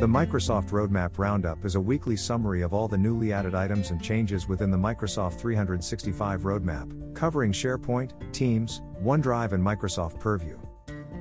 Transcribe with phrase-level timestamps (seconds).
[0.00, 4.02] The Microsoft Roadmap Roundup is a weekly summary of all the newly added items and
[4.02, 10.58] changes within the Microsoft 365 roadmap, covering SharePoint, Teams, OneDrive, and Microsoft Purview.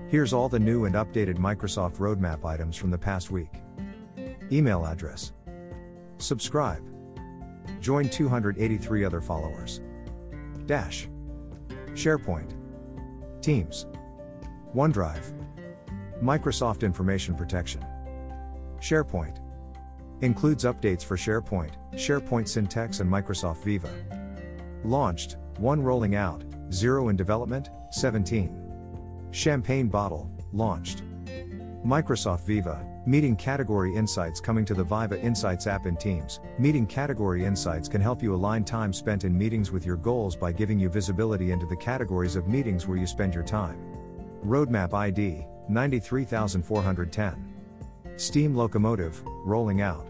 [0.07, 3.51] Here's all the new and updated Microsoft Roadmap items from the past week.
[4.49, 5.33] Email address.
[6.17, 6.81] Subscribe.
[7.81, 9.81] Join 283 other followers.
[10.67, 11.09] Dash.
[11.95, 12.53] SharePoint.
[13.41, 13.87] Teams.
[14.73, 15.33] OneDrive.
[16.23, 17.85] Microsoft Information Protection.
[18.79, 19.37] SharePoint.
[20.21, 23.89] Includes updates for SharePoint, SharePoint Syntex, and Microsoft Viva.
[24.83, 29.27] Launched, 1 rolling out, 0 in development, 17.
[29.31, 31.03] Champagne bottle, launched.
[31.85, 36.41] Microsoft Viva, Meeting Category Insights coming to the Viva Insights app in Teams.
[36.57, 40.51] Meeting Category Insights can help you align time spent in meetings with your goals by
[40.51, 43.79] giving you visibility into the categories of meetings where you spend your time.
[44.45, 47.58] Roadmap ID 93410.
[48.19, 50.05] Steam Locomotive, rolling out.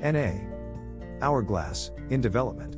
[0.00, 0.30] NA.
[1.20, 2.76] Hourglass, in development.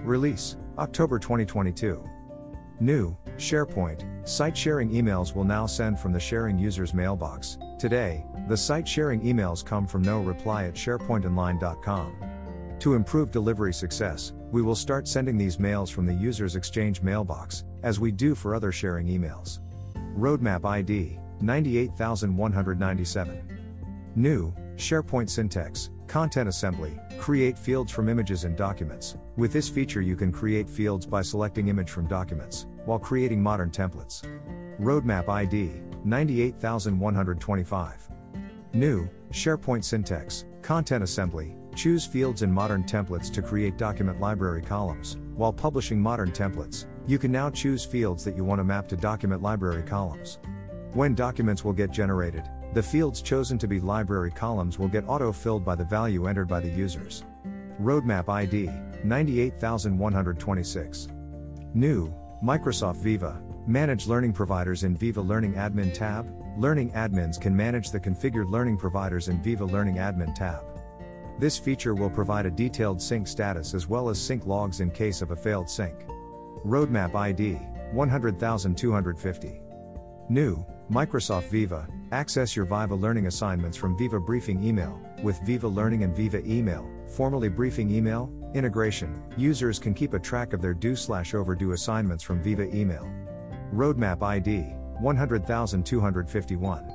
[0.00, 2.06] Release, October 2022.
[2.80, 7.56] New, SharePoint, site sharing emails will now send from the sharing user's mailbox.
[7.78, 12.16] Today, the site sharing emails come from no reply at sharepointonline.com.
[12.78, 17.64] To improve delivery success, we will start sending these mails from the user's Exchange mailbox,
[17.82, 19.60] as we do for other sharing emails.
[20.14, 23.61] Roadmap ID 98197.
[24.14, 29.16] New, SharePoint Syntex, Content Assembly, create fields from images and documents.
[29.36, 33.70] With this feature, you can create fields by selecting image from documents, while creating modern
[33.70, 34.22] templates.
[34.78, 38.10] Roadmap ID 98125.
[38.74, 45.16] New, SharePoint Syntex, Content Assembly, choose fields in modern templates to create document library columns.
[45.34, 48.96] While publishing modern templates, you can now choose fields that you want to map to
[48.96, 50.38] document library columns.
[50.92, 55.62] When documents will get generated, the fields chosen to be library columns will get auto-filled
[55.64, 57.24] by the value entered by the users.
[57.80, 58.70] Roadmap ID
[59.04, 61.08] 98126.
[61.74, 66.26] New Microsoft Viva Manage learning providers in Viva Learning Admin tab.
[66.58, 70.64] Learning admins can manage the configured learning providers in Viva Learning Admin tab.
[71.38, 75.22] This feature will provide a detailed sync status as well as sync logs in case
[75.22, 76.06] of a failed sync.
[76.64, 77.54] Roadmap ID
[77.92, 79.62] 100250.
[80.28, 85.00] New Microsoft Viva Access your Viva Learning assignments from Viva Briefing Email.
[85.22, 90.52] With Viva Learning and Viva Email, formerly Briefing Email, integration, users can keep a track
[90.52, 93.10] of their due slash overdue assignments from Viva Email.
[93.72, 96.94] Roadmap ID 100251.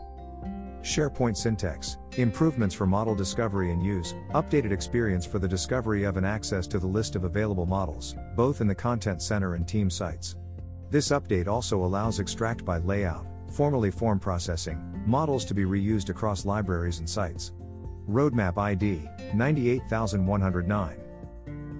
[0.81, 6.25] SharePoint Syntex, improvements for model discovery and use, updated experience for the discovery of and
[6.25, 10.35] access to the list of available models, both in the Content Center and Team sites.
[10.91, 13.25] This update also allows extract by layout,
[13.57, 17.53] formerly form processing, models to be reused across libraries and sites.
[18.07, 19.01] Roadmap ID
[19.33, 20.99] 98109.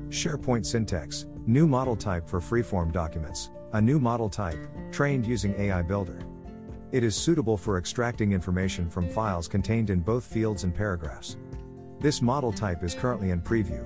[0.09, 4.57] SharePoint Syntex, new model type for freeform documents, a new model type,
[4.91, 6.19] trained using AI Builder.
[6.91, 11.37] It is suitable for extracting information from files contained in both fields and paragraphs.
[11.99, 13.85] This model type is currently in preview.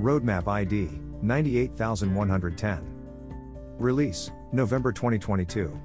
[0.00, 0.90] Roadmap ID
[1.22, 2.94] 98110.
[3.78, 5.76] Release November 2022.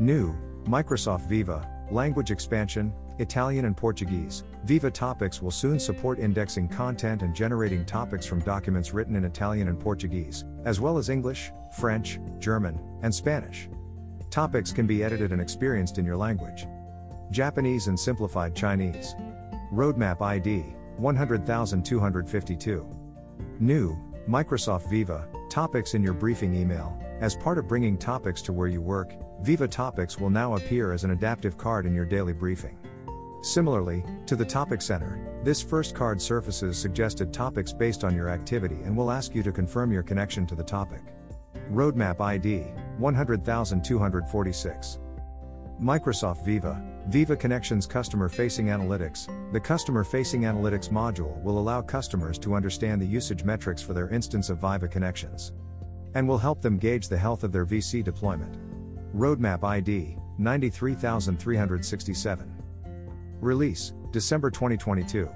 [0.00, 4.44] New Microsoft Viva, language expansion, Italian and Portuguese.
[4.64, 9.68] Viva Topics will soon support indexing content and generating topics from documents written in Italian
[9.68, 13.68] and Portuguese, as well as English, French, German, and Spanish.
[14.30, 16.66] Topics can be edited and experienced in your language.
[17.30, 19.14] Japanese and simplified Chinese.
[19.70, 20.64] Roadmap ID
[20.96, 22.86] 100252.
[23.60, 26.98] New Microsoft Viva Topics in your briefing email.
[27.20, 29.14] As part of bringing topics to where you work,
[29.44, 32.78] Viva Topics will now appear as an adaptive card in your daily briefing.
[33.42, 38.76] Similarly, to the Topic Center, this first card surfaces suggested topics based on your activity
[38.84, 41.02] and will ask you to confirm your connection to the topic.
[41.70, 42.60] Roadmap ID
[42.96, 44.98] 100246.
[45.78, 49.52] Microsoft Viva, Viva Connections Customer Facing Analytics.
[49.52, 54.08] The Customer Facing Analytics module will allow customers to understand the usage metrics for their
[54.08, 55.52] instance of Viva Connections
[56.14, 58.73] and will help them gauge the health of their VC deployment.
[59.14, 62.52] Roadmap ID 93367.
[63.40, 65.30] Release December 2022.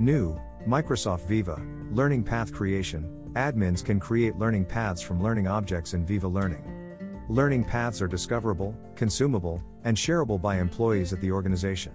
[0.00, 1.60] New Microsoft Viva
[1.90, 3.30] Learning Path Creation.
[3.34, 6.64] Admins can create learning paths from learning objects in Viva Learning.
[7.28, 11.92] Learning paths are discoverable, consumable, and shareable by employees at the organization.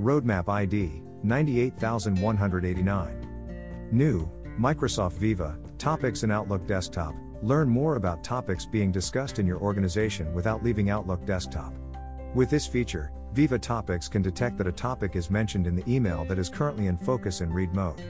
[0.00, 3.88] Roadmap ID 98189.
[3.92, 4.28] New
[4.58, 7.14] Microsoft Viva Topics in Outlook Desktop.
[7.42, 11.74] Learn more about topics being discussed in your organization without leaving Outlook desktop.
[12.36, 16.24] With this feature, Viva Topics can detect that a topic is mentioned in the email
[16.26, 18.00] that is currently in focus and read mode.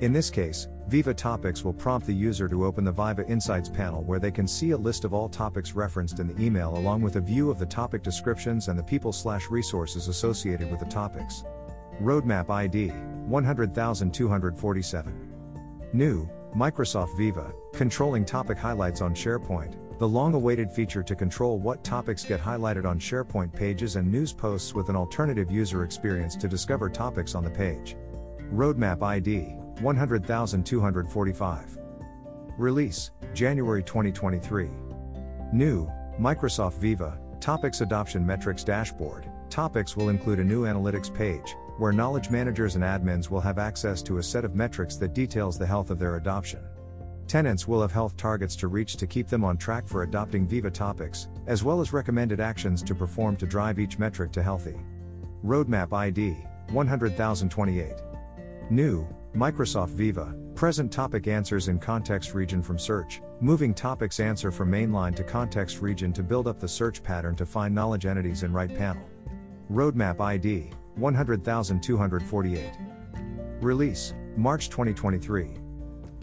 [0.00, 4.04] In this case, Viva Topics will prompt the user to open the Viva Insights panel
[4.04, 7.16] where they can see a list of all topics referenced in the email along with
[7.16, 11.42] a view of the topic descriptions and the people slash resources associated with the topics.
[12.00, 12.90] Roadmap ID
[13.26, 15.34] 100247.
[15.92, 21.84] New Microsoft Viva, controlling topic highlights on SharePoint, the long awaited feature to control what
[21.84, 26.48] topics get highlighted on SharePoint pages and news posts with an alternative user experience to
[26.48, 27.96] discover topics on the page.
[28.52, 31.78] Roadmap ID 100245.
[32.56, 34.70] Release January 2023.
[35.52, 39.30] New Microsoft Viva Topics Adoption Metrics Dashboard.
[39.50, 44.02] Topics will include a new analytics page, where knowledge managers and admins will have access
[44.02, 46.60] to a set of metrics that details the health of their adoption.
[47.28, 50.70] Tenants will have health targets to reach to keep them on track for adopting Viva
[50.70, 54.76] topics, as well as recommended actions to perform to drive each metric to healthy.
[55.44, 56.36] Roadmap ID
[56.70, 57.92] 100,028.
[58.70, 64.72] New Microsoft Viva Present topic answers in context region from search, moving topics answer from
[64.72, 68.52] mainline to context region to build up the search pattern to find knowledge entities in
[68.52, 69.04] right panel.
[69.70, 72.70] Roadmap ID 100,248.
[73.60, 75.56] Release March 2023.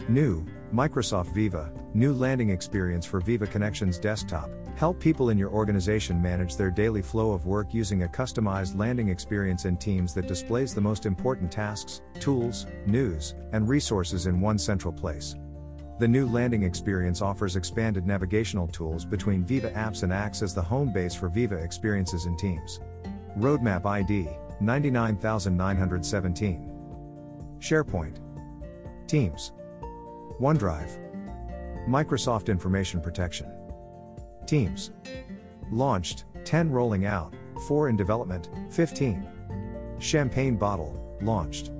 [0.08, 4.50] New Microsoft Viva, new landing experience for Viva Connections desktop.
[4.76, 9.08] Help people in your organization manage their daily flow of work using a customized landing
[9.08, 14.58] experience in Teams that displays the most important tasks, tools, news, and resources in one
[14.58, 15.34] central place.
[15.98, 20.62] The new landing experience offers expanded navigational tools between Viva apps and acts as the
[20.62, 22.80] home base for Viva experiences in Teams.
[23.38, 24.28] Roadmap ID
[24.60, 26.72] 99917.
[27.58, 28.18] SharePoint.
[29.06, 29.52] Teams.
[30.40, 30.98] OneDrive.
[31.88, 33.52] Microsoft Information Protection.
[34.46, 34.90] Teams.
[35.70, 37.34] Launched, 10 rolling out,
[37.66, 39.26] 4 in development, 15.
[39.98, 41.70] Champagne Bottle, launched.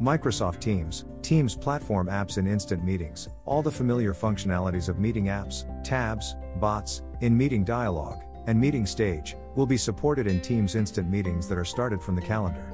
[0.00, 5.64] Microsoft Teams, Teams platform apps in instant meetings, all the familiar functionalities of meeting apps,
[5.82, 11.48] tabs, bots, in meeting dialogue, and meeting stage, will be supported in Teams instant meetings
[11.48, 12.72] that are started from the calendar.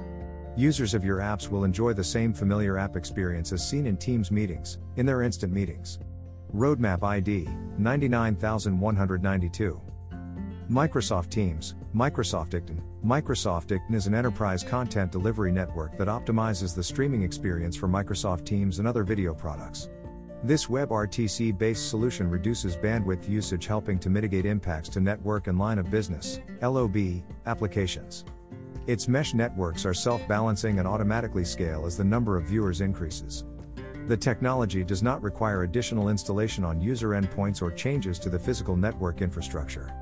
[0.57, 4.31] Users of your apps will enjoy the same familiar app experience as seen in Teams
[4.31, 5.99] meetings, in their instant meetings.
[6.55, 7.49] Roadmap ID
[7.79, 9.81] 99192.
[10.71, 12.81] Microsoft Teams, Microsoft eCDN.
[13.05, 18.45] Microsoft eCDN is an enterprise content delivery network that optimizes the streaming experience for Microsoft
[18.45, 19.89] Teams and other video products.
[20.43, 25.79] This WebRTC based solution reduces bandwidth usage, helping to mitigate impacts to network and line
[25.79, 26.97] of business LOB,
[27.45, 28.25] applications.
[28.87, 33.45] Its mesh networks are self balancing and automatically scale as the number of viewers increases.
[34.07, 38.77] The technology does not require additional installation on user endpoints or changes to the physical
[38.77, 39.93] network infrastructure.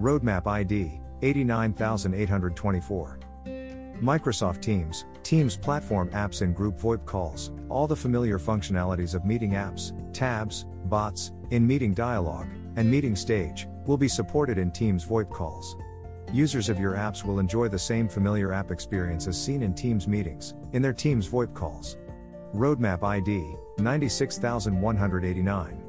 [0.00, 3.20] Roadmap ID 89824.
[4.02, 9.54] Microsoft Teams, Teams platform apps in group VoIP calls, all the familiar functionalities of meeting
[9.54, 12.46] apps, tabs, bots, in meeting dialogue,
[12.76, 15.74] and meeting stage, will be supported in Teams VoIP calls.
[16.32, 20.06] Users of your apps will enjoy the same familiar app experience as seen in Teams
[20.06, 21.96] meetings, in their Teams VoIP calls.
[22.54, 25.82] Roadmap ID 96189.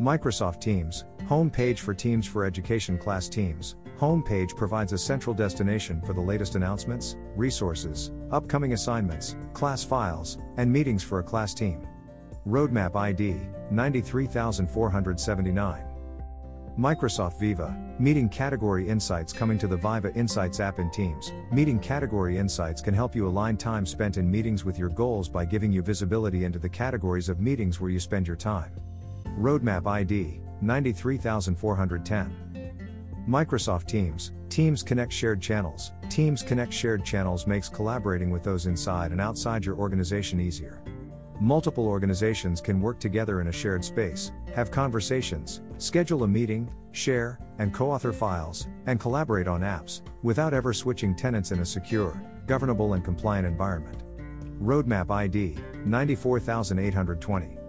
[0.00, 3.76] Microsoft Teams, home page for Teams for Education Class Teams.
[3.98, 10.36] Home page provides a central destination for the latest announcements, resources, upcoming assignments, class files,
[10.58, 11.88] and meetings for a class team.
[12.46, 15.82] Roadmap ID 93479.
[16.78, 21.32] Microsoft Viva, Meeting Category Insights coming to the Viva Insights app in Teams.
[21.50, 25.46] Meeting Category Insights can help you align time spent in meetings with your goals by
[25.46, 28.72] giving you visibility into the categories of meetings where you spend your time.
[29.38, 32.45] Roadmap ID 93410.
[33.28, 35.90] Microsoft Teams, Teams Connect Shared Channels.
[36.08, 40.80] Teams Connect Shared Channels makes collaborating with those inside and outside your organization easier.
[41.40, 47.40] Multiple organizations can work together in a shared space, have conversations, schedule a meeting, share,
[47.58, 52.22] and co author files, and collaborate on apps, without ever switching tenants in a secure,
[52.46, 54.04] governable, and compliant environment.
[54.62, 57.65] Roadmap ID 94820.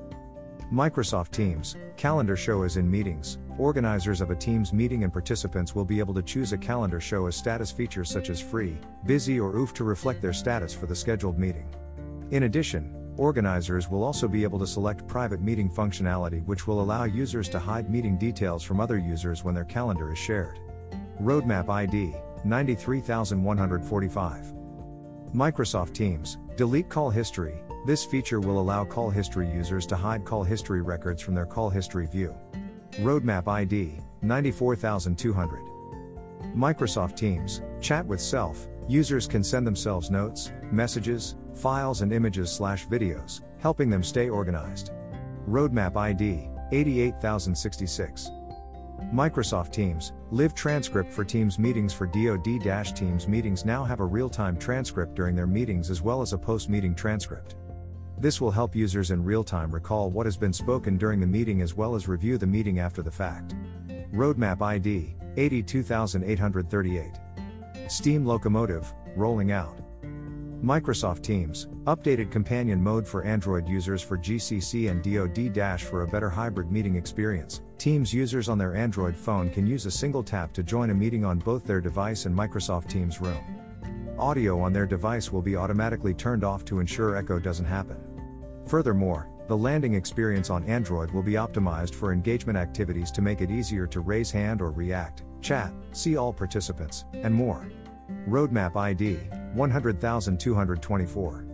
[0.71, 3.37] Microsoft Teams, calendar show as in meetings.
[3.57, 7.27] Organizers of a Teams meeting and participants will be able to choose a calendar show
[7.27, 10.95] as status features such as free, busy, or OOF to reflect their status for the
[10.95, 11.73] scheduled meeting.
[12.31, 17.05] In addition, Organizers will also be able to select private meeting functionality, which will allow
[17.05, 20.59] users to hide meeting details from other users when their calendar is shared.
[21.19, 22.13] Roadmap ID
[22.45, 24.53] 93145.
[25.35, 27.61] Microsoft Teams, delete call history.
[27.85, 31.69] This feature will allow call history users to hide call history records from their call
[31.69, 32.33] history view.
[33.01, 35.59] Roadmap ID 94200.
[36.55, 42.87] Microsoft Teams, chat with self, users can send themselves notes, messages, files and images slash
[42.87, 44.91] videos, helping them stay organized.
[45.47, 48.31] Roadmap ID, 88066.
[49.05, 54.29] Microsoft Teams, live transcript for Teams meetings for DoD Teams meetings now have a real
[54.29, 57.55] time transcript during their meetings as well as a post meeting transcript.
[58.17, 61.61] This will help users in real time recall what has been spoken during the meeting
[61.61, 63.55] as well as review the meeting after the fact.
[64.11, 67.11] Roadmap ID 82838.
[67.87, 69.79] Steam Locomotive, rolling out.
[70.63, 76.29] Microsoft Teams, updated companion mode for Android users for GCC and DoD for a better
[76.29, 77.61] hybrid meeting experience.
[77.77, 81.23] Teams users on their Android phone can use a single tap to join a meeting
[81.23, 83.37] on both their device and Microsoft Teams Room.
[84.17, 87.97] Audio on their device will be automatically turned off to ensure echo doesn't happen.
[88.65, 93.51] Furthermore, the landing experience on Android will be optimized for engagement activities to make it
[93.51, 97.69] easier to raise hand or react, chat, see all participants, and more.
[98.27, 99.17] Roadmap ID
[99.53, 101.46] 100,224.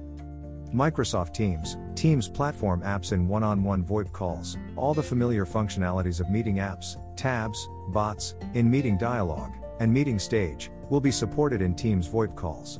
[0.73, 6.19] Microsoft Teams, Teams platform apps in one on one VoIP calls, all the familiar functionalities
[6.19, 11.75] of meeting apps, tabs, bots, in meeting dialogue, and meeting stage, will be supported in
[11.75, 12.79] Teams VoIP calls.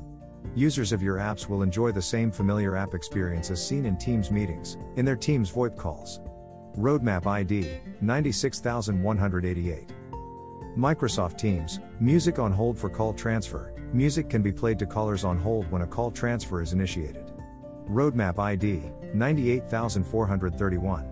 [0.56, 4.32] Users of your apps will enjoy the same familiar app experience as seen in Teams
[4.32, 6.20] meetings, in their Teams VoIP calls.
[6.76, 9.94] Roadmap ID 96188.
[10.76, 13.72] Microsoft Teams, music on hold for call transfer.
[13.94, 17.23] Music can be played to callers on hold when a call transfer is initiated.
[17.94, 18.82] Roadmap ID
[19.14, 21.10] 98431.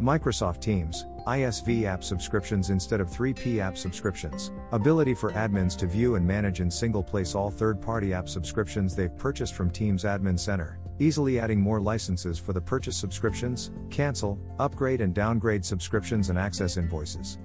[0.00, 4.52] Microsoft Teams, ISV app subscriptions instead of 3P app subscriptions.
[4.72, 8.96] Ability for admins to view and manage in single place all third party app subscriptions
[8.96, 10.78] they've purchased from Teams Admin Center.
[10.98, 16.78] Easily adding more licenses for the purchase subscriptions, cancel, upgrade, and downgrade subscriptions and access
[16.78, 17.38] invoices.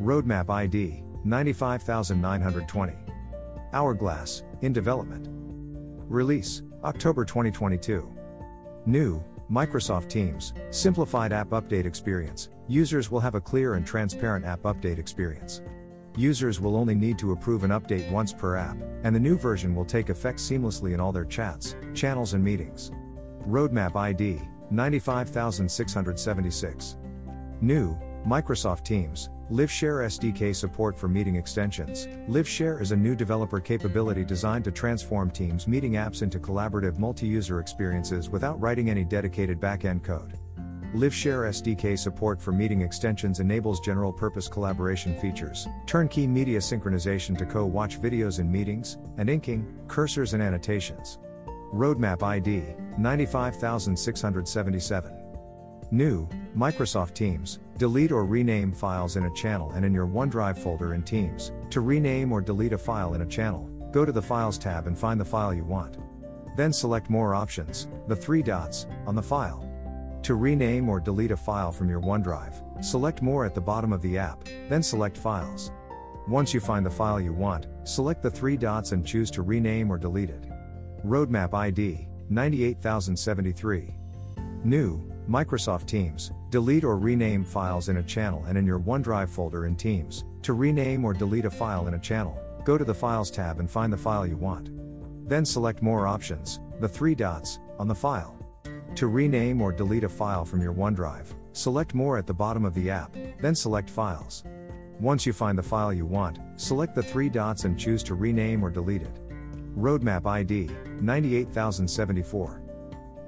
[0.00, 2.94] Roadmap ID 95920.
[3.72, 5.26] Hourglass, in development.
[6.08, 8.08] Release October 2022.
[8.86, 9.20] New
[9.50, 12.50] Microsoft Teams, simplified app update experience.
[12.68, 15.60] Users will have a clear and transparent app update experience.
[16.16, 19.74] Users will only need to approve an update once per app, and the new version
[19.74, 22.92] will take effect seamlessly in all their chats, channels, and meetings.
[23.44, 26.96] Roadmap ID 95676.
[27.60, 32.06] New Microsoft Teams, LiveShare SDK support for meeting extensions.
[32.28, 37.26] LiveShare is a new developer capability designed to transform Teams meeting apps into collaborative multi
[37.26, 40.38] user experiences without writing any dedicated back-end code.
[40.94, 47.46] LiveShare SDK support for meeting extensions enables general purpose collaboration features, turnkey media synchronization to
[47.46, 51.16] co watch videos in meetings, and inking, cursors, and annotations.
[51.72, 52.64] Roadmap ID
[52.98, 55.14] 95677.
[55.90, 60.94] New Microsoft Teams Delete or rename files in a channel and in your OneDrive folder
[60.94, 61.52] in Teams.
[61.70, 64.98] To rename or delete a file in a channel, go to the Files tab and
[64.98, 65.96] find the file you want.
[66.56, 69.64] Then select More Options, the three dots, on the file.
[70.24, 74.02] To rename or delete a file from your OneDrive, select More at the bottom of
[74.02, 75.70] the app, then select Files.
[76.26, 79.88] Once you find the file you want, select the three dots and choose to rename
[79.88, 80.50] or delete it.
[81.06, 83.94] Roadmap ID 98073.
[84.64, 89.66] New Microsoft Teams, delete or rename files in a channel and in your OneDrive folder
[89.66, 90.24] in Teams.
[90.40, 93.70] To rename or delete a file in a channel, go to the Files tab and
[93.70, 94.70] find the file you want.
[95.28, 98.36] Then select More Options, the three dots, on the file.
[98.94, 102.72] To rename or delete a file from your OneDrive, select More at the bottom of
[102.72, 104.44] the app, then select Files.
[104.98, 108.64] Once you find the file you want, select the three dots and choose to rename
[108.64, 109.20] or delete it.
[109.76, 110.70] Roadmap ID
[111.02, 112.62] 98074.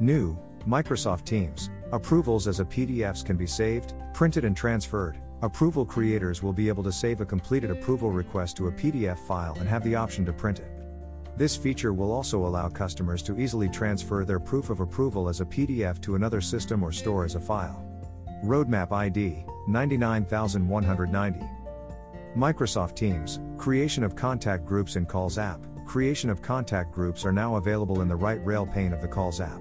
[0.00, 5.18] New Microsoft Teams, Approvals as a PDFs can be saved, printed and transferred.
[5.42, 9.56] Approval creators will be able to save a completed approval request to a PDF file
[9.58, 10.70] and have the option to print it.
[11.36, 15.44] This feature will also allow customers to easily transfer their proof of approval as a
[15.44, 17.84] PDF to another system or store as a file.
[18.44, 21.40] Roadmap ID 99190.
[22.36, 25.60] Microsoft Teams, creation of contact groups in Calls app.
[25.86, 29.40] Creation of contact groups are now available in the right rail pane of the Calls
[29.40, 29.60] app.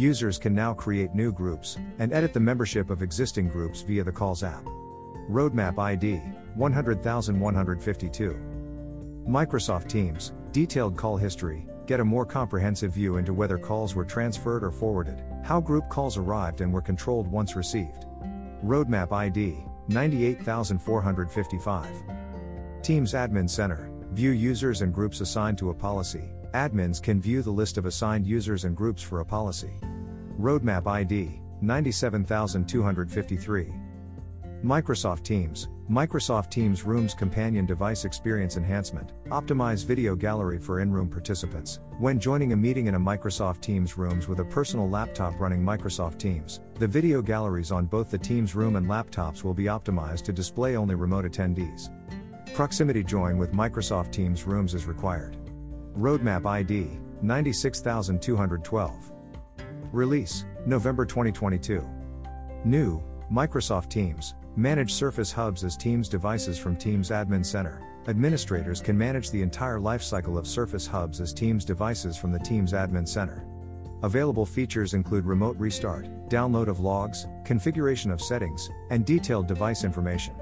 [0.00, 4.10] Users can now create new groups and edit the membership of existing groups via the
[4.10, 4.64] Calls app.
[5.28, 6.22] Roadmap ID
[6.54, 9.24] 100152.
[9.28, 14.64] Microsoft Teams, detailed call history, get a more comprehensive view into whether calls were transferred
[14.64, 18.06] or forwarded, how group calls arrived and were controlled once received.
[18.64, 22.02] Roadmap ID 98455.
[22.80, 27.50] Teams Admin Center, view users and groups assigned to a policy, Admins can view the
[27.50, 29.72] list of assigned users and groups for a policy.
[30.38, 33.72] Roadmap ID 97253.
[34.64, 41.08] Microsoft Teams, Microsoft Teams Rooms Companion Device Experience Enhancement, optimize video gallery for in room
[41.08, 41.80] participants.
[41.98, 46.18] When joining a meeting in a Microsoft Teams Rooms with a personal laptop running Microsoft
[46.18, 50.32] Teams, the video galleries on both the Teams room and laptops will be optimized to
[50.32, 51.90] display only remote attendees.
[52.54, 55.36] Proximity join with Microsoft Teams Rooms is required.
[56.00, 59.12] Roadmap ID 96212.
[59.92, 61.86] Release November 2022.
[62.64, 67.82] New Microsoft Teams Manage Surface Hubs as Teams devices from Teams Admin Center.
[68.08, 72.72] Administrators can manage the entire lifecycle of Surface Hubs as Teams devices from the Teams
[72.72, 73.44] Admin Center.
[74.02, 80.34] Available features include remote restart, download of logs, configuration of settings, and detailed device information.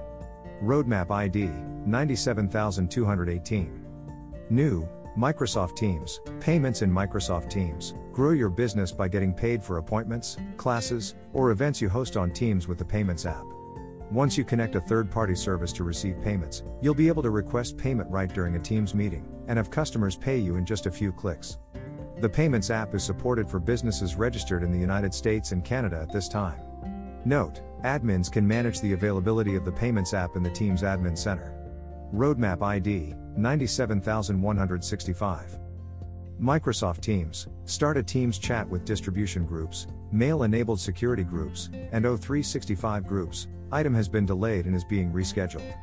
[0.63, 1.47] Roadmap ID
[1.85, 3.87] 97218.
[4.51, 7.95] New Microsoft Teams, payments in Microsoft Teams.
[8.13, 12.69] Grow your business by getting paid for appointments, classes, or events you host on Teams
[12.69, 13.45] with the Payments app.
[14.11, 17.77] Once you connect a third party service to receive payments, you'll be able to request
[17.77, 21.13] payment right during a Teams meeting, and have customers pay you in just a few
[21.13, 21.59] clicks.
[22.21, 26.13] The Payments app is supported for businesses registered in the United States and Canada at
[26.13, 26.61] this time.
[27.25, 31.55] Note, admins can manage the availability of the Payments app in the Teams Admin Center.
[32.13, 35.59] Roadmap ID 97165.
[36.41, 43.07] Microsoft Teams, start a Teams chat with distribution groups, mail enabled security groups, and O365
[43.07, 45.75] groups, Item has been delayed and is being rescheduled.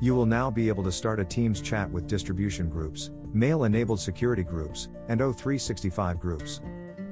[0.00, 4.00] You will now be able to start a Teams chat with distribution groups, mail enabled
[4.00, 6.62] security groups, and O365 groups.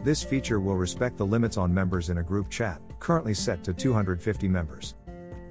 [0.03, 3.75] This feature will respect the limits on members in a group chat, currently set to
[3.75, 4.95] 250 members.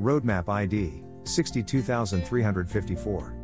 [0.01, 3.42] Roadmap ID 62354.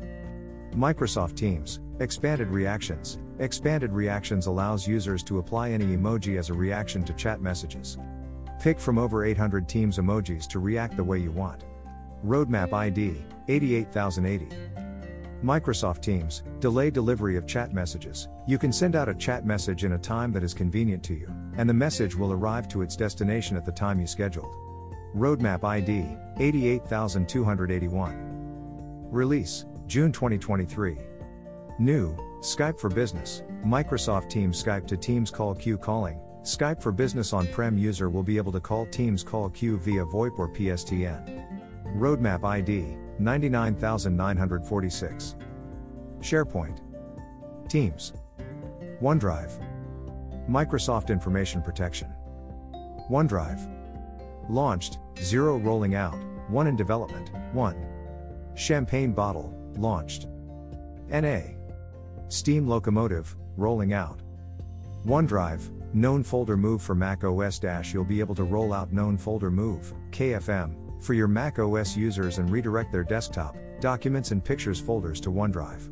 [0.76, 3.18] Microsoft Teams, Expanded Reactions.
[3.40, 7.98] Expanded Reactions allows users to apply any emoji as a reaction to chat messages.
[8.62, 11.66] Pick from over 800 Teams emojis to react the way you want.
[12.24, 13.16] Roadmap ID
[13.48, 14.50] 88080.
[15.44, 18.28] Microsoft Teams, delay delivery of chat messages.
[18.46, 21.34] You can send out a chat message in a time that is convenient to you,
[21.58, 24.54] and the message will arrive to its destination at the time you scheduled.
[25.16, 26.06] Roadmap ID
[26.38, 28.28] 88281.
[29.10, 31.00] Release June 2023.
[31.80, 37.34] New Skype for Business, Microsoft Teams Skype to Teams Call Queue Calling, Skype for Business
[37.34, 41.44] on-prem user will be able to call Teams Call Queue via VoIP or PSTN.
[41.98, 45.36] Roadmap ID 99946.
[46.20, 46.82] SharePoint.
[47.68, 48.14] Teams.
[49.02, 49.54] OneDrive.
[50.48, 52.14] Microsoft Information Protection.
[53.10, 53.68] OneDrive.
[54.52, 57.86] Launched, 0 rolling out, 1 in development, 1.
[58.54, 60.28] Champagne Bottle, launched.
[61.10, 61.42] NA.
[62.28, 64.22] Steam Locomotive, rolling out.
[65.06, 69.18] OneDrive, Known Folder Move for Mac OS Dash You'll be able to roll out Known
[69.18, 74.80] Folder Move, KFM, for your Mac OS users and redirect their desktop, documents and pictures
[74.80, 75.90] folders to OneDrive.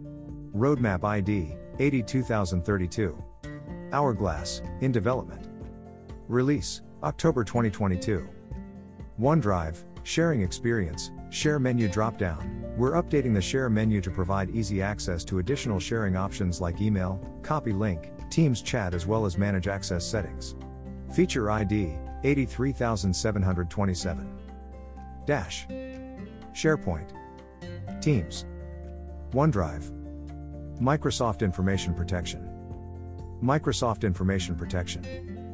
[0.54, 3.24] Roadmap ID 82032.
[3.92, 5.48] Hourglass, in development.
[6.28, 8.28] Release October 2022.
[9.20, 12.57] OneDrive, sharing experience, share menu dropdown.
[12.78, 17.20] We're updating the share menu to provide easy access to additional sharing options like email,
[17.42, 20.56] copy link, Teams chat as well as manage access settings.
[21.14, 24.38] Feature ID 83727.
[25.26, 25.68] Dash.
[26.54, 27.10] SharePoint.
[28.02, 28.46] Teams.
[29.32, 29.92] OneDrive.
[30.80, 32.50] Microsoft Information Protection.
[33.42, 35.47] Microsoft Information Protection.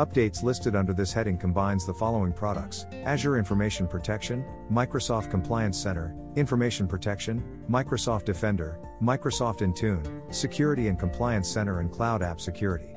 [0.00, 6.16] Updates listed under this heading combines the following products Azure Information Protection, Microsoft Compliance Center,
[6.36, 12.96] Information Protection, Microsoft Defender, Microsoft Intune, Security and Compliance Center, and Cloud App Security.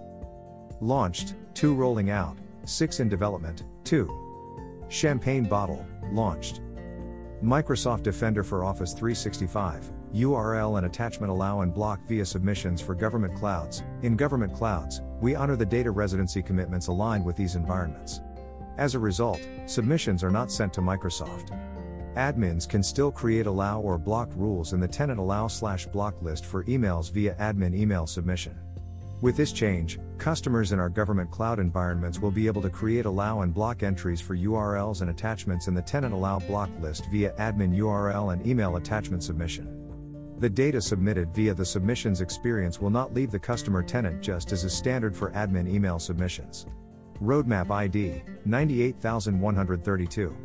[0.79, 4.85] Launched, 2 rolling out, 6 in development, 2.
[4.87, 6.61] Champagne Bottle, launched.
[7.43, 13.35] Microsoft Defender for Office 365, URL and attachment allow and block via submissions for government
[13.35, 13.83] clouds.
[14.03, 18.19] In government clouds, we honor the data residency commitments aligned with these environments.
[18.77, 21.57] As a result, submissions are not sent to Microsoft.
[22.15, 26.45] Admins can still create allow or block rules in the tenant allow slash block list
[26.45, 28.59] for emails via admin email submission.
[29.21, 33.43] With this change, customers in our government cloud environments will be able to create allow
[33.43, 37.73] and block entries for URLs and attachments in the tenant allow block list via admin
[37.77, 39.82] URL and email attachment submission.
[40.39, 44.63] The data submitted via the submissions experience will not leave the customer tenant just as
[44.63, 46.65] is standard for admin email submissions.
[47.21, 50.35] Roadmap ID 98132.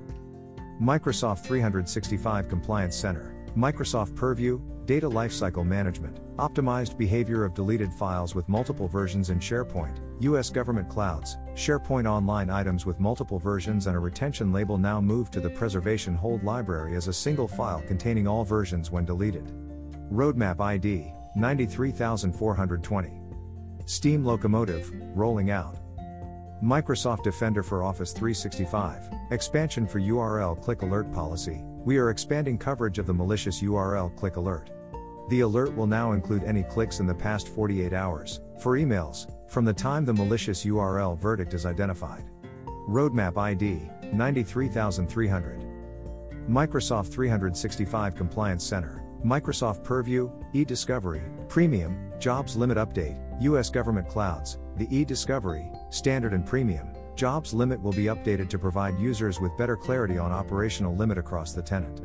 [0.81, 8.49] Microsoft 365 Compliance Center, Microsoft Purview, Data Lifecycle Management, Optimized Behavior of Deleted Files with
[8.49, 13.99] Multiple Versions in SharePoint, US Government Clouds, SharePoint Online items with multiple versions and a
[13.99, 18.45] retention label now moved to the Preservation Hold library as a single file containing all
[18.45, 19.53] versions when deleted.
[20.13, 23.21] Roadmap ID 93420.
[23.85, 25.77] Steam Locomotive, rolling out.
[26.63, 31.63] Microsoft Defender for Office 365, expansion for URL click alert policy.
[31.85, 34.71] We are expanding coverage of the malicious URL click alert.
[35.29, 39.67] The alert will now include any clicks in the past 48 hours, for emails, from
[39.67, 42.25] the time the malicious URL verdict is identified.
[42.89, 43.83] Roadmap ID
[44.15, 45.65] 93300.
[46.49, 54.87] Microsoft 365 Compliance Center, Microsoft Purview, e-discovery, Premium, Jobs Limit Update, US Government Clouds, the
[54.97, 60.19] e-discovery, Standard and Premium, Jobs Limit will be updated to provide users with better clarity
[60.19, 62.03] on operational limit across the tenant.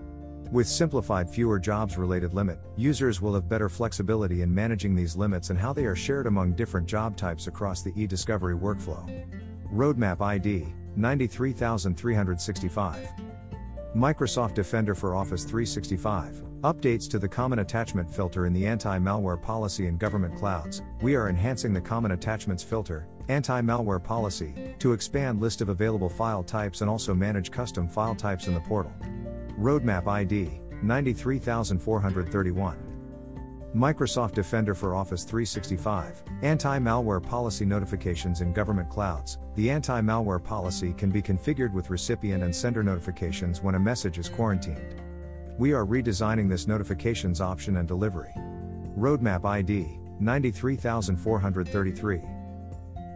[0.51, 5.51] With simplified fewer jobs related limit, users will have better flexibility in managing these limits
[5.51, 9.07] and how they are shared among different job types across the e-discovery workflow.
[9.71, 13.07] Roadmap ID 93365.
[13.95, 16.52] Microsoft Defender for Office 365.
[16.63, 20.81] Updates to the Common Attachment Filter in the Anti Malware Policy in Government Clouds.
[21.01, 26.07] We are enhancing the Common Attachments Filter, Anti Malware Policy, to expand list of available
[26.07, 28.93] file types and also manage custom file types in the portal.
[29.59, 32.77] Roadmap ID 93431.
[33.75, 39.37] Microsoft Defender for Office 365, Anti Malware Policy Notifications in Government Clouds.
[39.55, 44.17] The anti malware policy can be configured with recipient and sender notifications when a message
[44.17, 45.01] is quarantined.
[45.59, 48.33] We are redesigning this notifications option and delivery.
[48.97, 52.21] Roadmap ID 93433.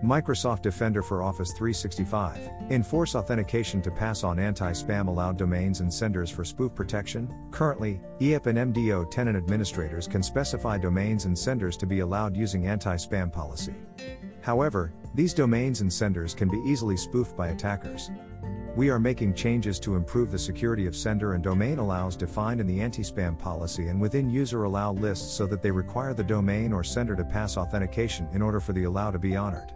[0.03, 2.37] Microsoft Defender for Office 365.
[2.69, 7.33] Enforce authentication to pass on anti spam allowed domains and senders for spoof protection.
[7.49, 12.67] Currently, EOP and MDO tenant administrators can specify domains and senders to be allowed using
[12.67, 13.73] anti spam policy.
[14.41, 18.11] However, these domains and senders can be easily spoofed by attackers.
[18.77, 22.67] We are making changes to improve the security of sender and domain allows defined in
[22.67, 26.71] the anti spam policy and within user allow lists so that they require the domain
[26.71, 29.73] or sender to pass authentication in order for the allow to be honored.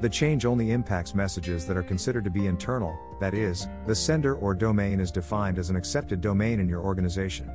[0.00, 4.36] The change only impacts messages that are considered to be internal, that is, the sender
[4.36, 7.50] or domain is defined as an accepted domain in your organization.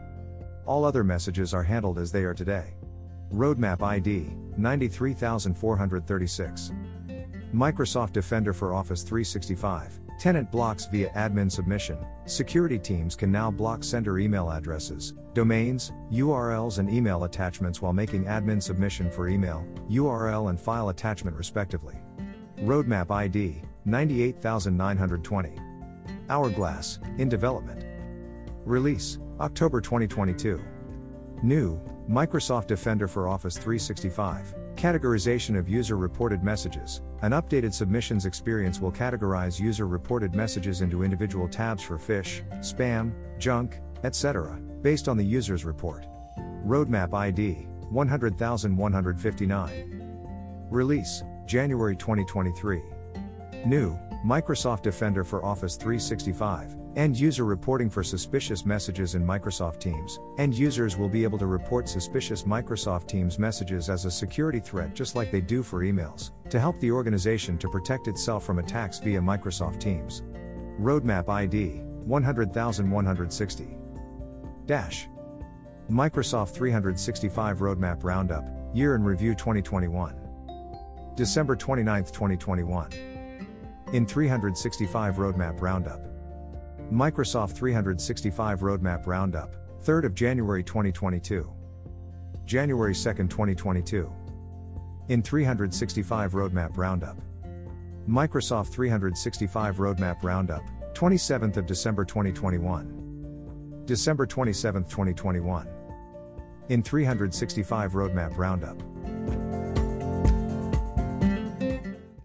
[0.66, 2.74] All other messages are handled as they are today.
[3.32, 6.74] Roadmap ID 93436.
[7.54, 10.02] Microsoft Defender for Office 365.
[10.22, 11.98] Tenant blocks via admin submission.
[12.28, 18.26] Security teams can now block sender email addresses, domains, URLs, and email attachments while making
[18.26, 21.96] admin submission for email, URL, and file attachment respectively.
[22.60, 25.56] Roadmap ID 98920.
[26.30, 27.84] Hourglass, in development.
[28.64, 30.62] Release October 2022.
[31.42, 34.54] New Microsoft Defender for Office 365.
[34.76, 37.02] Categorization of user reported messages.
[37.22, 43.14] An updated submissions experience will categorize user reported messages into individual tabs for phish, spam,
[43.38, 46.08] junk, etc., based on the user's report.
[46.66, 50.68] Roadmap ID 100159.
[50.72, 52.82] Release January 2023.
[53.66, 56.76] New Microsoft Defender for Office 365.
[56.98, 60.20] End user reporting for suspicious messages in Microsoft Teams.
[60.38, 64.94] End users will be able to report suspicious Microsoft Teams messages as a security threat
[64.94, 69.00] just like they do for emails, to help the organization to protect itself from attacks
[69.00, 70.24] via Microsoft Teams.
[70.82, 73.78] Roadmap ID 100160.
[74.66, 75.08] Dash.
[75.90, 80.18] Microsoft 365 Roadmap Roundup, Year in Review 2021.
[81.16, 82.92] December 29, 2021.
[83.94, 86.02] In 365 Roadmap Roundup.
[86.92, 91.50] Microsoft 365 Roadmap Roundup, 3rd of January 2022.
[92.44, 94.12] January 2, 2022.
[95.08, 97.18] In 365 Roadmap Roundup.
[98.10, 103.84] Microsoft 365 Roadmap Roundup, 27th of December 2021.
[103.86, 105.70] December 27, 2021.
[106.68, 108.91] In 365 Roadmap Roundup.